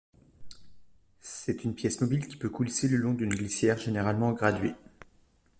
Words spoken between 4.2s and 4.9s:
graduée.